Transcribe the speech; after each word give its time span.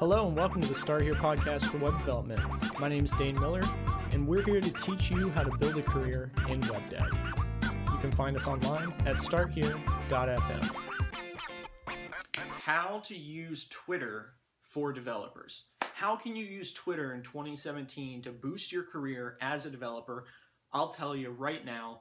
Hello 0.00 0.26
and 0.26 0.34
welcome 0.34 0.62
to 0.62 0.66
the 0.66 0.74
Start 0.74 1.02
Here 1.02 1.12
podcast 1.12 1.70
for 1.70 1.76
web 1.76 1.98
development. 1.98 2.40
My 2.80 2.88
name 2.88 3.04
is 3.04 3.10
Dane 3.10 3.38
Miller, 3.38 3.62
and 4.12 4.26
we're 4.26 4.40
here 4.40 4.58
to 4.58 4.70
teach 4.70 5.10
you 5.10 5.28
how 5.28 5.42
to 5.42 5.54
build 5.58 5.76
a 5.76 5.82
career 5.82 6.32
in 6.48 6.62
web 6.62 6.88
dev. 6.88 7.06
You 7.92 7.98
can 7.98 8.10
find 8.10 8.34
us 8.34 8.48
online 8.48 8.94
at 9.04 9.16
starthere.fm. 9.16 10.74
How 12.34 13.02
to 13.04 13.14
use 13.14 13.68
Twitter 13.68 14.36
for 14.62 14.90
developers. 14.94 15.64
How 15.82 16.16
can 16.16 16.34
you 16.34 16.46
use 16.46 16.72
Twitter 16.72 17.12
in 17.12 17.20
2017 17.20 18.22
to 18.22 18.30
boost 18.30 18.72
your 18.72 18.84
career 18.84 19.36
as 19.42 19.66
a 19.66 19.70
developer? 19.70 20.24
I'll 20.72 20.88
tell 20.88 21.14
you 21.14 21.28
right 21.28 21.62
now, 21.62 22.00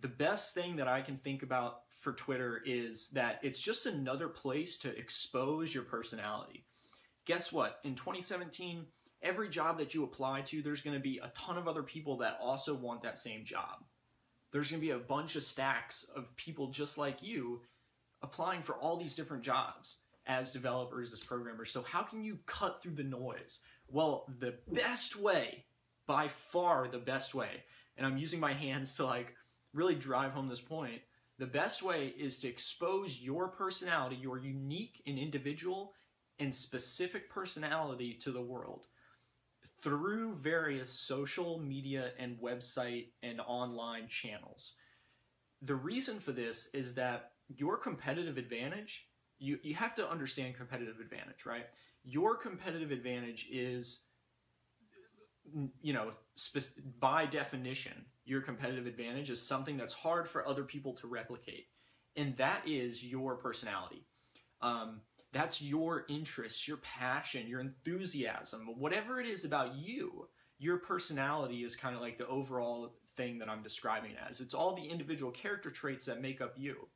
the 0.00 0.06
best 0.06 0.54
thing 0.54 0.76
that 0.76 0.86
I 0.86 1.00
can 1.00 1.16
think 1.16 1.42
about 1.42 1.80
for 1.98 2.12
Twitter 2.12 2.62
is 2.64 3.10
that 3.10 3.40
it's 3.42 3.60
just 3.60 3.86
another 3.86 4.28
place 4.28 4.78
to 4.78 4.96
expose 4.96 5.74
your 5.74 5.82
personality 5.82 6.64
guess 7.30 7.52
what? 7.52 7.78
In 7.84 7.94
2017, 7.94 8.86
every 9.22 9.48
job 9.48 9.78
that 9.78 9.94
you 9.94 10.02
apply 10.02 10.40
to, 10.40 10.62
there's 10.62 10.82
going 10.82 10.96
to 10.96 11.00
be 11.00 11.18
a 11.18 11.28
ton 11.28 11.56
of 11.56 11.68
other 11.68 11.84
people 11.84 12.16
that 12.16 12.36
also 12.42 12.74
want 12.74 13.04
that 13.04 13.18
same 13.18 13.44
job. 13.44 13.84
There's 14.50 14.68
going 14.68 14.80
to 14.80 14.86
be 14.86 14.90
a 14.90 14.98
bunch 14.98 15.36
of 15.36 15.44
stacks 15.44 16.04
of 16.16 16.34
people 16.34 16.72
just 16.72 16.98
like 16.98 17.22
you 17.22 17.60
applying 18.20 18.62
for 18.62 18.74
all 18.74 18.96
these 18.96 19.14
different 19.14 19.44
jobs 19.44 19.98
as 20.26 20.50
developers, 20.50 21.12
as 21.12 21.20
programmers. 21.20 21.70
So, 21.70 21.82
how 21.82 22.02
can 22.02 22.24
you 22.24 22.36
cut 22.46 22.82
through 22.82 22.96
the 22.96 23.04
noise? 23.04 23.60
Well, 23.86 24.24
the 24.40 24.56
best 24.72 25.14
way, 25.14 25.66
by 26.08 26.26
far 26.26 26.88
the 26.88 26.98
best 26.98 27.32
way, 27.32 27.62
and 27.96 28.04
I'm 28.04 28.18
using 28.18 28.40
my 28.40 28.54
hands 28.54 28.96
to 28.96 29.04
like 29.04 29.36
really 29.72 29.94
drive 29.94 30.32
home 30.32 30.48
this 30.48 30.60
point. 30.60 31.00
The 31.38 31.46
best 31.46 31.80
way 31.84 32.12
is 32.18 32.40
to 32.40 32.48
expose 32.48 33.22
your 33.22 33.46
personality, 33.46 34.16
your 34.16 34.40
unique 34.40 35.00
and 35.06 35.16
individual 35.16 35.94
and 36.40 36.54
specific 36.54 37.30
personality 37.30 38.14
to 38.14 38.32
the 38.32 38.42
world 38.42 38.86
through 39.82 40.34
various 40.34 40.90
social 40.90 41.58
media 41.58 42.12
and 42.18 42.38
website 42.40 43.08
and 43.22 43.40
online 43.46 44.08
channels. 44.08 44.74
The 45.62 45.74
reason 45.74 46.18
for 46.18 46.32
this 46.32 46.68
is 46.72 46.94
that 46.94 47.32
your 47.48 47.76
competitive 47.76 48.38
advantage, 48.38 49.08
you, 49.38 49.58
you 49.62 49.74
have 49.74 49.94
to 49.96 50.08
understand 50.08 50.54
competitive 50.54 51.00
advantage, 51.00 51.44
right? 51.46 51.66
Your 52.04 52.36
competitive 52.36 52.90
advantage 52.90 53.48
is, 53.50 54.02
you 55.82 55.92
know, 55.92 56.12
by 56.98 57.26
definition, 57.26 58.04
your 58.24 58.40
competitive 58.40 58.86
advantage 58.86 59.30
is 59.30 59.42
something 59.42 59.76
that's 59.76 59.94
hard 59.94 60.28
for 60.28 60.46
other 60.46 60.64
people 60.64 60.94
to 60.94 61.06
replicate. 61.06 61.66
And 62.16 62.36
that 62.36 62.62
is 62.66 63.04
your 63.04 63.36
personality. 63.36 64.06
Um, 64.62 65.00
that's 65.32 65.62
your 65.62 66.06
interests, 66.08 66.66
your 66.66 66.78
passion, 66.78 67.46
your 67.46 67.60
enthusiasm, 67.60 68.68
whatever 68.78 69.20
it 69.20 69.26
is 69.26 69.44
about 69.44 69.76
you. 69.76 70.28
Your 70.58 70.78
personality 70.78 71.64
is 71.64 71.76
kind 71.76 71.94
of 71.94 72.02
like 72.02 72.18
the 72.18 72.26
overall 72.26 72.94
thing 73.16 73.38
that 73.38 73.48
I'm 73.48 73.62
describing 73.62 74.12
as. 74.28 74.40
It's 74.40 74.54
all 74.54 74.74
the 74.74 74.84
individual 74.84 75.30
character 75.30 75.70
traits 75.70 76.06
that 76.06 76.20
make 76.20 76.40
up 76.40 76.54
you. 76.56 76.88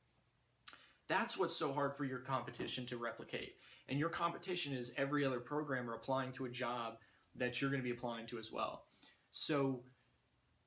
That's 1.08 1.38
what's 1.38 1.56
so 1.56 1.72
hard 1.72 1.96
for 1.96 2.04
your 2.04 2.18
competition 2.18 2.86
to 2.86 2.96
replicate. 2.96 3.54
And 3.88 3.98
your 3.98 4.08
competition 4.08 4.74
is 4.74 4.92
every 4.96 5.24
other 5.24 5.40
programmer 5.40 5.94
applying 5.94 6.32
to 6.32 6.46
a 6.46 6.50
job 6.50 6.98
that 7.36 7.60
you're 7.60 7.70
going 7.70 7.82
to 7.82 7.88
be 7.88 7.96
applying 7.96 8.26
to 8.26 8.38
as 8.38 8.50
well. 8.50 8.84
So, 9.30 9.82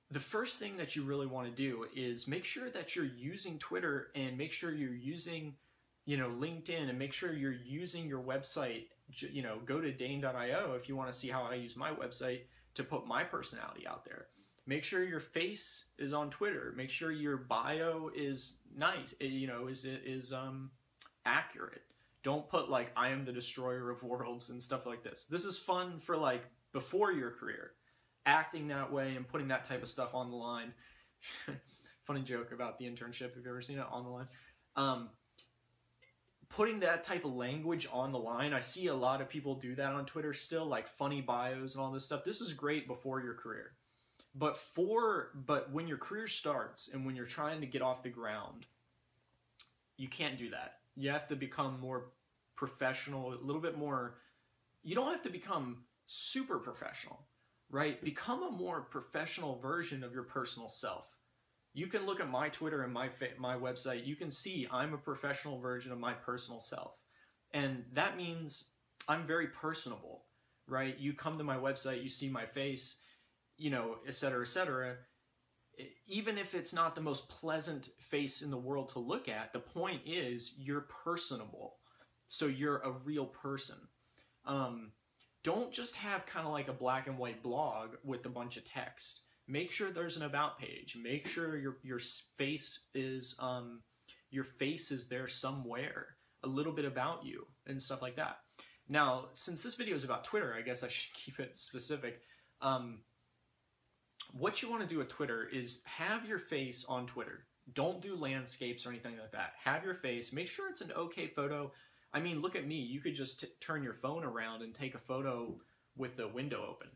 the 0.10 0.20
first 0.22 0.58
thing 0.58 0.78
that 0.78 0.96
you 0.96 1.04
really 1.04 1.28
want 1.28 1.48
to 1.50 1.54
do 1.54 1.86
is 1.94 2.30
make 2.30 2.46
sure 2.46 2.70
that 2.70 2.96
you're 2.96 3.04
using 3.04 3.60
Twitter 3.60 4.08
and 4.16 4.38
make 4.38 4.54
sure 4.54 4.72
you're 4.72 4.94
using 4.94 5.56
you 6.08 6.18
know 6.18 6.30
linkedin 6.30 6.90
and 6.90 6.98
make 6.98 7.14
sure 7.14 7.32
you're 7.32 7.54
using 7.54 8.08
your 8.08 8.24
website 8.24 8.86
you 9.12 9.44
know 9.44 9.60
go 9.66 9.80
to 9.80 9.92
dane.io 9.92 10.74
if 10.74 10.90
you 10.90 10.96
want 10.96 11.12
to 11.14 11.18
see 11.18 11.30
how 11.30 11.44
i 11.44 11.54
use 11.54 11.78
my 11.78 11.92
website 11.92 12.40
to 12.78 12.84
put 12.84 13.08
my 13.08 13.24
personality 13.24 13.88
out 13.88 14.06
there. 14.06 14.28
Make 14.68 14.84
sure 14.84 15.04
your 15.04 15.20
face 15.20 15.86
is 15.98 16.14
on 16.14 16.30
twitter. 16.30 16.74
Make 16.78 16.92
sure 16.92 17.12
your 17.12 17.38
bio 17.38 18.12
is 18.16 18.58
nice 18.76 19.16
eh, 19.20 19.26
you 19.26 19.48
know 19.48 19.68
is 19.68 19.86
is 19.86 20.32
um 20.32 20.70
accurate. 21.26 21.82
Don't 22.22 22.48
put 22.48 22.70
like 22.70 22.92
i 22.96 23.10
am 23.10 23.26
the 23.26 23.32
destroyer 23.32 23.90
of 23.90 24.04
worlds 24.04 24.52
and 24.52 24.62
stuff 24.62 24.86
like 24.86 25.04
this. 25.04 25.26
This 25.26 25.44
is 25.44 25.58
fun 25.58 26.00
for 26.00 26.16
like 26.16 26.50
before 26.72 27.12
your 27.12 27.32
career. 27.32 27.72
Acting 28.28 28.68
that 28.68 28.92
way 28.92 29.16
and 29.16 29.28
putting 29.28 29.48
that 29.48 29.66
type 29.66 29.82
of 29.82 29.88
stuff 29.88 30.14
on 30.14 30.30
the 30.30 30.38
line. 30.38 30.72
Funny 32.04 32.22
joke 32.22 32.52
about 32.52 32.78
the 32.78 32.86
internship. 32.86 33.34
Have 33.34 33.44
you 33.44 33.50
ever 33.50 33.62
seen 33.62 33.80
it? 33.80 33.86
On 33.90 34.04
the 34.04 34.10
line. 34.10 34.28
Um, 34.76 35.10
putting 36.50 36.80
that 36.80 37.04
type 37.04 37.26
of 37.26 37.34
language 37.34 37.88
on 37.92 38.12
the 38.12 38.20
line. 38.20 38.54
I 38.54 38.60
see 38.60 38.88
a 38.88 38.96
lot 38.96 39.22
of 39.22 39.30
people 39.30 39.56
do 39.56 39.76
that 39.76 39.94
on 39.94 40.06
Twitter 40.06 40.34
still, 40.34 40.66
like 40.66 40.88
funny 40.88 41.22
bios 41.22 41.76
and 41.76 41.84
all 41.84 41.92
this 41.92 42.06
stuff. 42.06 42.24
This 42.24 42.42
is 42.42 42.54
great 42.54 42.88
before 42.88 43.22
your 43.22 43.34
career. 43.34 43.74
But 44.36 44.58
for 44.58 45.32
but 45.34 45.72
when 45.72 45.88
your 45.88 45.98
career 45.98 46.28
starts 46.28 46.90
and 46.90 47.06
when 47.06 47.16
you're 47.16 47.26
trying 47.26 47.62
to 47.62 47.68
get 47.68 47.82
off 47.82 48.04
the 48.04 48.10
ground, 48.10 48.66
you 49.98 50.08
can't 50.08 50.38
do 50.38 50.50
that. 50.52 50.76
You 50.96 51.10
have 51.10 51.28
to 51.28 51.36
become 51.36 51.80
more 51.80 52.12
professional, 52.56 53.34
a 53.34 53.44
little 53.44 53.62
bit 53.62 53.78
more 53.78 54.18
you 54.88 54.96
don't 54.96 55.12
have 55.12 55.24
to 55.24 55.30
become 55.30 55.84
super 56.06 56.60
professional, 56.60 57.20
right? 57.70 58.02
Become 58.02 58.44
a 58.44 58.52
more 58.52 58.80
professional 58.80 59.60
version 59.60 60.02
of 60.02 60.14
your 60.14 60.24
personal 60.24 60.70
self 60.70 61.17
you 61.78 61.86
can 61.86 62.08
look 62.08 62.20
at 62.20 62.28
my 62.28 62.50
Twitter 62.50 62.82
and 62.82 62.92
my 62.92 63.08
my 63.38 63.56
website. 63.56 64.08
You 64.08 64.16
can 64.16 64.32
see 64.32 64.68
I'm 64.72 64.96
a 64.96 64.98
professional 64.98 65.60
version 65.60 65.92
of 65.92 66.00
my 66.00 66.14
personal 66.14 66.60
self, 66.60 66.94
and 67.54 67.84
that 67.94 68.18
means 68.18 68.64
I'm 69.08 69.28
very 69.28 69.46
personable, 69.46 70.24
right? 70.68 70.98
You 70.98 71.14
come 71.14 71.38
to 71.38 71.44
my 71.44 71.58
website, 71.58 72.02
you 72.02 72.10
see 72.10 72.30
my 72.30 72.48
face, 72.48 72.98
you 73.58 73.70
know, 73.70 73.98
et 74.08 74.16
cetera, 74.16 74.42
et 74.42 74.48
cetera. 74.48 74.96
Even 76.08 76.40
if 76.40 76.56
it's 76.56 76.74
not 76.74 76.96
the 76.96 77.02
most 77.02 77.30
pleasant 77.30 77.90
face 78.00 78.42
in 78.42 78.50
the 78.50 78.58
world 78.58 78.90
to 78.90 79.00
look 79.00 79.30
at, 79.30 79.54
the 79.54 79.60
point 79.60 80.02
is 80.04 80.56
you're 80.58 80.88
personable, 81.06 81.76
so 82.28 82.48
you're 82.48 82.80
a 82.80 82.98
real 83.06 83.28
person. 83.28 83.78
Um, 84.46 84.94
don't 85.44 85.72
just 85.72 85.96
have 85.98 86.26
kind 86.26 86.48
of 86.48 86.54
like 86.54 86.70
a 86.70 86.74
black 86.74 87.06
and 87.06 87.20
white 87.20 87.44
blog 87.44 87.98
with 88.04 88.26
a 88.26 88.30
bunch 88.30 88.58
of 88.58 88.66
text 88.66 89.22
make 89.48 89.72
sure 89.72 89.92
there's 89.92 90.18
an 90.18 90.24
about 90.24 90.60
page. 90.60 90.98
Make 91.02 91.28
sure 91.28 91.58
your 91.58 91.78
your 91.84 92.00
face 92.38 92.82
is 92.94 93.36
um, 93.40 93.82
your 94.30 94.44
face 94.44 94.92
is 94.92 95.08
there 95.08 95.28
somewhere. 95.28 96.16
A 96.44 96.48
little 96.48 96.74
bit 96.74 96.86
about 96.86 97.26
you 97.26 97.48
and 97.66 97.82
stuff 97.82 98.02
like 98.02 98.16
that. 98.18 98.40
Now, 98.90 99.26
since 99.34 99.64
this 99.64 99.76
video 99.76 99.96
is 99.96 100.04
about 100.04 100.24
Twitter, 100.24 100.54
I 100.58 100.62
guess 100.62 100.84
I 100.84 100.88
should 100.88 101.14
keep 101.14 101.40
it 101.40 101.58
specific. 101.58 102.22
Um, 102.62 103.00
what 104.34 104.62
you 104.62 104.70
want 104.70 104.82
to 104.82 104.88
do 104.88 105.00
with 105.00 105.10
Twitter 105.10 105.48
is 105.52 105.82
have 105.86 106.26
your 106.26 106.40
face 106.40 106.86
on 106.88 107.06
Twitter. 107.06 107.46
Don't 107.74 108.02
do 108.02 108.16
landscapes 108.16 108.86
or 108.86 108.90
anything 108.90 109.18
like 109.20 109.32
that. 109.32 109.54
Have 109.64 109.84
your 109.84 109.96
face. 109.96 110.32
Make 110.32 110.48
sure 110.48 110.70
it's 110.70 110.82
an 110.82 110.92
okay 110.94 111.28
photo. 111.28 111.72
I 112.14 112.20
mean, 112.20 112.42
look 112.42 112.56
at 112.56 112.68
me. 112.68 112.76
You 112.76 113.02
could 113.02 113.16
just 113.16 113.46
turn 113.60 113.84
your 113.84 113.94
phone 113.94 114.24
around 114.24 114.62
and 114.62 114.74
take 114.74 114.96
a 114.96 115.00
photo 115.00 115.56
with 115.98 116.16
the 116.16 116.28
window 116.28 116.66
open, 116.70 116.88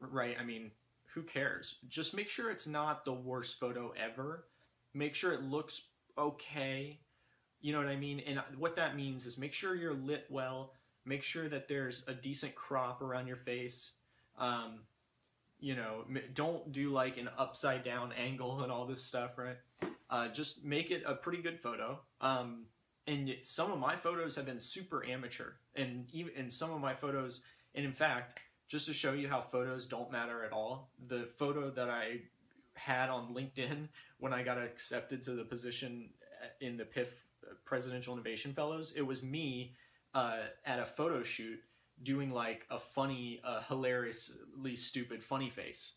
right? 0.00 0.36
I 0.40 0.44
mean, 0.44 0.70
who 1.14 1.22
cares? 1.22 1.76
Just 1.88 2.14
make 2.14 2.28
sure 2.28 2.50
it's 2.50 2.66
not 2.66 3.04
the 3.04 3.12
worst 3.12 3.58
photo 3.58 3.92
ever. 4.02 4.44
Make 4.94 5.14
sure 5.14 5.32
it 5.32 5.42
looks 5.42 5.82
okay. 6.16 7.00
You 7.60 7.72
know 7.72 7.78
what 7.78 7.88
I 7.88 7.96
mean? 7.96 8.20
And 8.20 8.40
what 8.56 8.76
that 8.76 8.96
means 8.96 9.26
is 9.26 9.38
make 9.38 9.52
sure 9.52 9.74
you're 9.74 9.94
lit 9.94 10.26
well. 10.30 10.72
Make 11.04 11.22
sure 11.22 11.48
that 11.48 11.68
there's 11.68 12.04
a 12.06 12.14
decent 12.14 12.54
crop 12.54 13.02
around 13.02 13.26
your 13.26 13.36
face. 13.36 13.92
Um, 14.36 14.80
you 15.60 15.74
know, 15.74 16.04
don't 16.34 16.70
do 16.70 16.90
like 16.90 17.16
an 17.16 17.28
upside 17.36 17.82
down 17.82 18.12
angle 18.12 18.62
and 18.62 18.70
all 18.70 18.86
this 18.86 19.02
stuff, 19.02 19.38
right? 19.38 19.56
Uh, 20.10 20.28
just 20.28 20.64
make 20.64 20.90
it 20.90 21.02
a 21.06 21.14
pretty 21.14 21.42
good 21.42 21.58
photo. 21.58 21.98
Um, 22.20 22.66
and 23.06 23.34
some 23.40 23.72
of 23.72 23.78
my 23.78 23.96
photos 23.96 24.36
have 24.36 24.44
been 24.44 24.60
super 24.60 25.04
amateur, 25.04 25.52
and 25.74 26.06
even 26.12 26.32
in 26.34 26.50
some 26.50 26.70
of 26.70 26.80
my 26.80 26.94
photos, 26.94 27.42
and 27.74 27.84
in 27.84 27.92
fact, 27.92 28.38
just 28.68 28.86
to 28.86 28.92
show 28.92 29.12
you 29.12 29.28
how 29.28 29.40
photos 29.40 29.86
don't 29.86 30.12
matter 30.12 30.44
at 30.44 30.52
all. 30.52 30.90
The 31.06 31.28
photo 31.36 31.70
that 31.70 31.88
I 31.88 32.20
had 32.74 33.08
on 33.08 33.34
LinkedIn 33.34 33.88
when 34.18 34.32
I 34.32 34.42
got 34.42 34.58
accepted 34.58 35.22
to 35.24 35.32
the 35.32 35.44
position 35.44 36.10
in 36.60 36.76
the 36.76 36.84
PIF 36.84 37.08
Presidential 37.64 38.12
Innovation 38.14 38.52
Fellows, 38.52 38.92
it 38.96 39.02
was 39.02 39.22
me 39.22 39.74
uh, 40.14 40.38
at 40.64 40.78
a 40.78 40.84
photo 40.84 41.22
shoot 41.22 41.58
doing 42.02 42.30
like 42.30 42.66
a 42.70 42.78
funny, 42.78 43.40
uh, 43.44 43.62
hilariously 43.68 44.76
stupid 44.76 45.22
funny 45.22 45.50
face. 45.50 45.94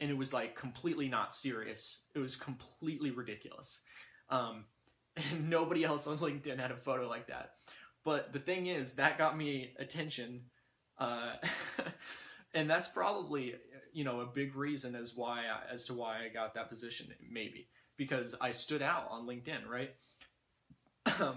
And 0.00 0.10
it 0.10 0.16
was 0.16 0.32
like 0.32 0.56
completely 0.56 1.08
not 1.08 1.34
serious. 1.34 2.02
It 2.14 2.18
was 2.18 2.36
completely 2.36 3.10
ridiculous. 3.10 3.82
Um, 4.30 4.64
and 5.30 5.50
nobody 5.50 5.84
else 5.84 6.06
on 6.06 6.18
LinkedIn 6.18 6.58
had 6.58 6.70
a 6.70 6.76
photo 6.76 7.08
like 7.08 7.26
that. 7.28 7.54
But 8.04 8.32
the 8.32 8.38
thing 8.38 8.66
is, 8.66 8.94
that 8.94 9.18
got 9.18 9.36
me 9.36 9.74
attention 9.78 10.42
uh, 11.02 11.32
and 12.54 12.68
that's 12.68 12.88
probably 12.88 13.54
you 13.92 14.04
know 14.04 14.20
a 14.20 14.26
big 14.26 14.54
reason 14.56 14.94
as 14.94 15.14
why 15.16 15.40
I, 15.40 15.72
as 15.72 15.86
to 15.86 15.94
why 15.94 16.24
I 16.24 16.28
got 16.28 16.54
that 16.54 16.68
position 16.68 17.08
maybe 17.30 17.68
because 17.96 18.34
I 18.40 18.50
stood 18.50 18.82
out 18.82 19.06
on 19.10 19.26
LinkedIn, 19.26 19.68
right? 19.68 19.94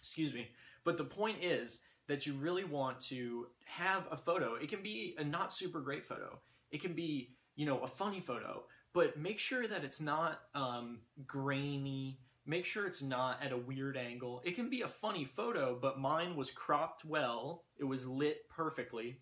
excuse 0.00 0.32
me. 0.32 0.48
But 0.84 0.96
the 0.96 1.04
point 1.04 1.38
is 1.42 1.80
that 2.06 2.26
you 2.26 2.34
really 2.34 2.64
want 2.64 3.00
to 3.00 3.46
have 3.66 4.06
a 4.10 4.16
photo. 4.16 4.54
It 4.54 4.68
can 4.68 4.82
be 4.82 5.14
a 5.18 5.24
not 5.24 5.52
super 5.52 5.80
great 5.80 6.06
photo. 6.06 6.38
It 6.70 6.80
can 6.80 6.94
be, 6.94 7.30
you 7.56 7.66
know, 7.66 7.78
a 7.80 7.86
funny 7.86 8.20
photo, 8.20 8.64
but 8.94 9.18
make 9.18 9.38
sure 9.38 9.66
that 9.66 9.84
it's 9.84 10.00
not 10.00 10.40
um, 10.54 10.98
grainy. 11.26 12.18
Make 12.48 12.64
sure 12.64 12.86
it's 12.86 13.02
not 13.02 13.42
at 13.42 13.52
a 13.52 13.58
weird 13.58 13.98
angle. 13.98 14.40
It 14.42 14.56
can 14.56 14.70
be 14.70 14.80
a 14.80 14.88
funny 14.88 15.26
photo, 15.26 15.78
but 15.80 16.00
mine 16.00 16.34
was 16.34 16.50
cropped 16.50 17.04
well. 17.04 17.64
It 17.78 17.84
was 17.84 18.06
lit 18.06 18.48
perfectly. 18.48 19.18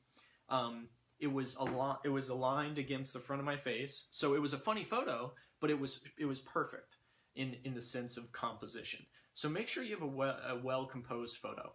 Um, 0.49 0.87
it 1.19 1.27
was 1.27 1.57
a 1.57 1.65
lot. 1.65 2.03
It 2.05 2.11
was 2.11 2.29
aligned 2.29 2.79
against 2.79 3.13
the 3.13 3.19
front 3.19 3.41
of 3.41 3.47
my 3.47 3.57
face, 3.57 4.07
so 4.13 4.35
it 4.37 4.41
was 4.41 4.53
a 4.53 4.59
funny 4.59 4.85
photo, 4.85 5.33
but 5.61 5.71
it 5.71 5.81
was 5.81 6.03
it 6.17 6.27
was 6.27 6.39
perfect 6.39 6.99
in 7.35 7.57
in 7.65 7.75
the 7.75 7.81
sense 7.81 8.17
of 8.17 8.31
composition. 8.31 9.05
So 9.35 9.49
make 9.49 9.67
sure 9.67 9.83
you 9.83 9.95
have 9.95 10.05
a 10.05 10.07
well, 10.07 10.39
a 10.49 10.57
well 10.57 10.87
composed 10.87 11.39
photo. 11.39 11.73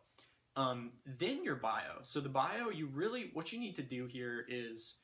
Um, 0.56 0.92
then 1.06 1.44
your 1.44 1.56
bio. 1.56 2.00
So 2.04 2.22
the 2.22 2.30
bio, 2.30 2.70
you 2.70 2.88
really 2.88 3.32
what 3.34 3.52
you 3.52 3.60
need 3.60 3.76
to 3.76 3.84
do 3.84 4.06
here 4.06 4.46
is, 4.48 5.00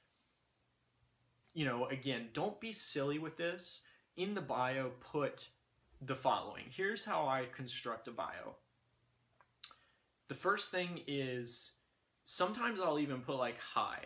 you 1.53 1.65
know, 1.65 1.87
again, 1.87 2.29
don't 2.31 2.61
be 2.61 2.71
silly 2.71 3.19
with 3.19 3.35
this. 3.35 3.81
In 4.15 4.33
the 4.33 4.41
bio, 4.41 4.91
put 5.01 5.49
the 6.01 6.15
following. 6.15 6.65
Here's 6.69 7.05
how 7.05 7.27
I 7.27 7.45
construct 7.55 8.07
a 8.07 8.11
bio. 8.11 8.55
The 10.27 10.35
first 10.35 10.71
thing 10.71 11.01
is 11.07 11.71
sometimes 12.25 12.79
I'll 12.79 12.99
even 12.99 13.21
put 13.21 13.37
like 13.37 13.59
hi, 13.59 13.99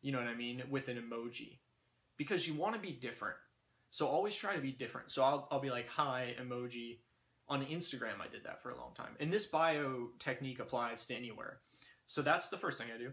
you 0.00 0.12
know 0.12 0.18
what 0.18 0.28
I 0.28 0.34
mean, 0.34 0.62
with 0.70 0.88
an 0.88 0.96
emoji 0.96 1.58
because 2.16 2.46
you 2.46 2.54
want 2.54 2.74
to 2.74 2.80
be 2.80 2.92
different. 2.92 3.36
So 3.90 4.06
always 4.06 4.34
try 4.34 4.54
to 4.54 4.62
be 4.62 4.72
different. 4.72 5.10
So 5.10 5.22
I'll, 5.22 5.48
I'll 5.50 5.60
be 5.60 5.70
like 5.70 5.88
hi 5.88 6.34
emoji. 6.40 6.98
On 7.48 7.66
Instagram, 7.66 8.20
I 8.22 8.28
did 8.30 8.44
that 8.44 8.62
for 8.62 8.70
a 8.70 8.78
long 8.78 8.92
time. 8.94 9.16
And 9.18 9.32
this 9.32 9.46
bio 9.46 10.10
technique 10.20 10.60
applies 10.60 11.04
to 11.08 11.16
anywhere. 11.16 11.58
So 12.06 12.22
that's 12.22 12.48
the 12.48 12.56
first 12.56 12.78
thing 12.78 12.86
I 12.94 12.98
do. 12.98 13.10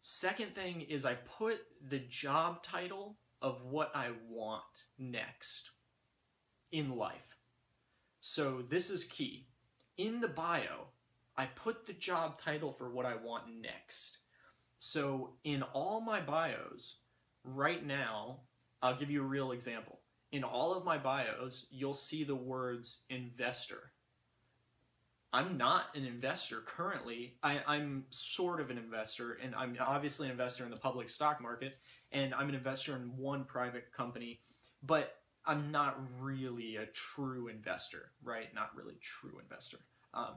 Second 0.00 0.56
thing 0.56 0.80
is 0.80 1.06
I 1.06 1.14
put 1.14 1.60
the 1.80 2.00
job 2.00 2.64
title 2.64 3.18
of 3.40 3.62
what 3.62 3.92
I 3.94 4.10
want 4.28 4.64
next 4.98 5.70
in 6.72 6.96
life. 6.96 7.38
So 8.20 8.62
this 8.68 8.90
is 8.90 9.04
key. 9.04 9.46
In 9.98 10.20
the 10.20 10.28
bio, 10.28 10.88
I 11.36 11.46
put 11.46 11.86
the 11.86 11.92
job 11.92 12.40
title 12.40 12.72
for 12.72 12.90
what 12.90 13.06
I 13.06 13.14
want 13.16 13.44
next. 13.60 14.18
So 14.78 15.34
in 15.44 15.62
all 15.62 16.00
my 16.00 16.20
bios, 16.20 16.96
right 17.44 17.84
now, 17.84 18.38
I'll 18.82 18.96
give 18.96 19.10
you 19.10 19.22
a 19.22 19.26
real 19.26 19.52
example. 19.52 20.00
In 20.32 20.42
all 20.42 20.74
of 20.74 20.84
my 20.84 20.98
bios, 20.98 21.66
you'll 21.70 21.92
see 21.92 22.24
the 22.24 22.34
words 22.34 23.02
investor. 23.10 23.92
I'm 25.32 25.56
not 25.56 25.84
an 25.94 26.04
investor 26.04 26.60
currently. 26.66 27.36
I, 27.42 27.60
am 27.66 28.04
sort 28.10 28.60
of 28.60 28.70
an 28.70 28.76
investor, 28.76 29.38
and 29.42 29.54
I'm 29.54 29.76
obviously 29.80 30.26
an 30.26 30.32
investor 30.32 30.64
in 30.64 30.70
the 30.70 30.76
public 30.76 31.08
stock 31.08 31.40
market, 31.40 31.78
and 32.12 32.34
I'm 32.34 32.48
an 32.50 32.54
investor 32.54 32.96
in 32.96 33.16
one 33.16 33.44
private 33.44 33.92
company, 33.92 34.40
but 34.82 35.21
I'm 35.44 35.70
not 35.72 35.98
really 36.20 36.76
a 36.76 36.86
true 36.86 37.48
investor, 37.48 38.12
right? 38.22 38.54
Not 38.54 38.76
really 38.76 38.96
true 39.00 39.40
investor. 39.42 39.78
Um, 40.14 40.34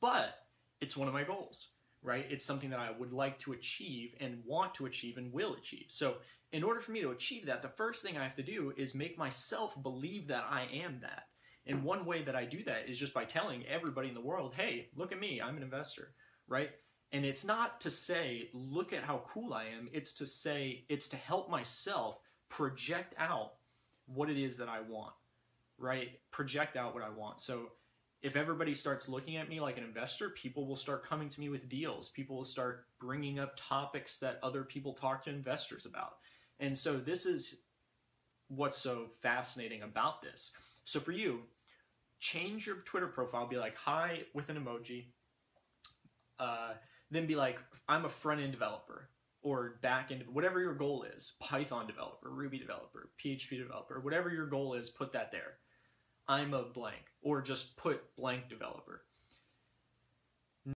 but 0.00 0.34
it's 0.80 0.96
one 0.96 1.08
of 1.08 1.14
my 1.14 1.24
goals, 1.24 1.68
right? 2.02 2.26
It's 2.28 2.44
something 2.44 2.70
that 2.70 2.78
I 2.78 2.90
would 2.90 3.12
like 3.12 3.38
to 3.40 3.52
achieve 3.52 4.14
and 4.20 4.42
want 4.44 4.74
to 4.74 4.86
achieve 4.86 5.16
and 5.16 5.32
will 5.32 5.54
achieve. 5.54 5.86
So, 5.88 6.16
in 6.52 6.62
order 6.62 6.80
for 6.80 6.92
me 6.92 7.00
to 7.00 7.10
achieve 7.10 7.46
that, 7.46 7.62
the 7.62 7.68
first 7.68 8.02
thing 8.02 8.16
I 8.16 8.22
have 8.22 8.36
to 8.36 8.42
do 8.42 8.72
is 8.76 8.94
make 8.94 9.18
myself 9.18 9.82
believe 9.82 10.28
that 10.28 10.44
I 10.48 10.68
am 10.72 11.00
that. 11.00 11.24
And 11.66 11.82
one 11.82 12.04
way 12.04 12.22
that 12.22 12.36
I 12.36 12.44
do 12.44 12.62
that 12.64 12.88
is 12.88 12.98
just 12.98 13.14
by 13.14 13.24
telling 13.24 13.64
everybody 13.66 14.08
in 14.08 14.14
the 14.14 14.20
world, 14.20 14.54
hey, 14.54 14.90
look 14.94 15.10
at 15.10 15.18
me, 15.18 15.40
I'm 15.40 15.56
an 15.56 15.62
investor, 15.62 16.12
right? 16.46 16.70
And 17.10 17.24
it's 17.24 17.44
not 17.44 17.80
to 17.80 17.90
say, 17.90 18.50
look 18.52 18.92
at 18.92 19.02
how 19.02 19.22
cool 19.26 19.54
I 19.54 19.64
am. 19.64 19.88
It's 19.92 20.12
to 20.14 20.26
say, 20.26 20.84
it's 20.88 21.08
to 21.08 21.16
help 21.16 21.50
myself 21.50 22.18
project 22.48 23.14
out 23.18 23.54
what 24.06 24.30
it 24.30 24.36
is 24.36 24.58
that 24.58 24.68
I 24.68 24.80
want, 24.80 25.14
right? 25.78 26.10
Project 26.30 26.76
out 26.76 26.94
what 26.94 27.02
I 27.02 27.10
want. 27.10 27.40
So 27.40 27.70
if 28.22 28.36
everybody 28.36 28.74
starts 28.74 29.08
looking 29.08 29.36
at 29.36 29.48
me 29.48 29.60
like 29.60 29.76
an 29.76 29.84
investor, 29.84 30.30
people 30.30 30.66
will 30.66 30.76
start 30.76 31.06
coming 31.06 31.28
to 31.28 31.40
me 31.40 31.48
with 31.48 31.68
deals. 31.68 32.08
People 32.08 32.36
will 32.36 32.44
start 32.44 32.86
bringing 32.98 33.38
up 33.38 33.52
topics 33.56 34.18
that 34.20 34.38
other 34.42 34.64
people 34.64 34.94
talk 34.94 35.22
to 35.24 35.30
investors 35.30 35.84
about. 35.84 36.14
And 36.58 36.76
so 36.76 36.96
this 36.96 37.26
is 37.26 37.60
what's 38.48 38.78
so 38.78 39.06
fascinating 39.20 39.82
about 39.82 40.22
this. 40.22 40.52
So 40.84 41.00
for 41.00 41.12
you, 41.12 41.40
change 42.18 42.66
your 42.66 42.76
Twitter 42.76 43.08
profile, 43.08 43.46
be 43.46 43.56
like, 43.56 43.76
hi 43.76 44.20
with 44.32 44.48
an 44.48 44.56
emoji. 44.56 45.06
Uh, 46.38 46.72
then 47.10 47.26
be 47.26 47.36
like, 47.36 47.58
I'm 47.88 48.04
a 48.04 48.08
front 48.08 48.40
end 48.40 48.52
developer 48.52 49.08
or 49.44 49.78
back 49.82 50.10
end, 50.10 50.24
whatever 50.32 50.60
your 50.60 50.74
goal 50.74 51.04
is 51.04 51.34
Python 51.38 51.86
developer, 51.86 52.30
Ruby 52.30 52.58
developer, 52.58 53.10
PHP 53.24 53.58
developer, 53.58 54.00
whatever 54.00 54.30
your 54.30 54.46
goal 54.46 54.74
is, 54.74 54.88
put 54.88 55.12
that 55.12 55.30
there 55.30 55.58
I'm 56.26 56.54
a 56.54 56.64
blank, 56.64 57.04
or 57.22 57.42
just 57.42 57.76
put 57.76 58.16
blank 58.16 58.48
developer. 58.48 59.02